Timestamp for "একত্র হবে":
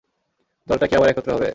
1.09-1.49